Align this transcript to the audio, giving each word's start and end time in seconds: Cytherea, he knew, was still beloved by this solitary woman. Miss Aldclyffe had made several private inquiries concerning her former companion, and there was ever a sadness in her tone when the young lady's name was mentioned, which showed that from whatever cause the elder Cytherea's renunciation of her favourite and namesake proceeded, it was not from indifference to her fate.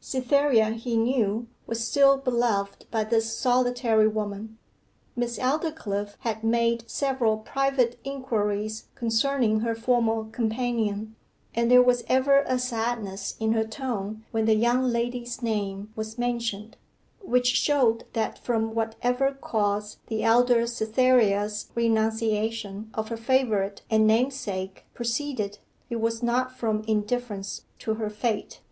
Cytherea, 0.00 0.70
he 0.70 0.96
knew, 0.96 1.48
was 1.66 1.86
still 1.86 2.16
beloved 2.16 2.86
by 2.90 3.04
this 3.04 3.36
solitary 3.36 4.08
woman. 4.08 4.56
Miss 5.14 5.38
Aldclyffe 5.38 6.16
had 6.20 6.42
made 6.42 6.88
several 6.90 7.36
private 7.36 8.00
inquiries 8.02 8.86
concerning 8.94 9.60
her 9.60 9.74
former 9.74 10.24
companion, 10.30 11.14
and 11.54 11.70
there 11.70 11.82
was 11.82 12.04
ever 12.08 12.38
a 12.46 12.58
sadness 12.58 13.36
in 13.38 13.52
her 13.52 13.66
tone 13.66 14.24
when 14.30 14.46
the 14.46 14.54
young 14.54 14.84
lady's 14.84 15.42
name 15.42 15.92
was 15.94 16.16
mentioned, 16.16 16.78
which 17.20 17.48
showed 17.48 18.06
that 18.14 18.38
from 18.38 18.74
whatever 18.74 19.32
cause 19.42 19.98
the 20.06 20.24
elder 20.24 20.66
Cytherea's 20.66 21.70
renunciation 21.74 22.88
of 22.94 23.08
her 23.10 23.18
favourite 23.18 23.82
and 23.90 24.06
namesake 24.06 24.86
proceeded, 24.94 25.58
it 25.90 26.00
was 26.00 26.22
not 26.22 26.56
from 26.56 26.82
indifference 26.86 27.66
to 27.80 27.96
her 27.96 28.08
fate. 28.08 28.62